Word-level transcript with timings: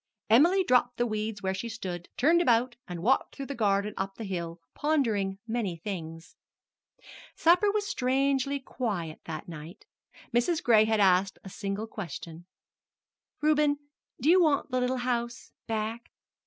Emily 0.31 0.63
dropped 0.63 0.97
the 0.97 1.05
weeds 1.05 1.43
where 1.43 1.53
she 1.53 1.69
stood, 1.69 2.09
turned 2.17 2.41
about, 2.41 2.75
and 2.87 3.03
walked 3.03 3.35
through 3.35 3.45
the 3.45 3.53
garden 3.53 3.89
and 3.95 4.03
up 4.03 4.15
the 4.15 4.23
hill, 4.23 4.59
pondering 4.73 5.37
many 5.45 5.77
things. 5.77 6.35
Supper 7.35 7.71
was 7.71 7.85
strangely 7.85 8.59
quiet 8.59 9.19
that 9.25 9.47
night. 9.47 9.85
Mrs. 10.33 10.63
Gray 10.63 10.85
had 10.85 10.99
asked 10.99 11.37
a 11.43 11.49
single 11.49 11.85
question: 11.85 12.47
"Reuben, 13.41 13.77
do 14.19 14.27
you 14.27 14.41
want 14.41 14.71
the 14.71 14.79
little 14.79 14.97
house 15.05 15.51
back?" 15.67 16.09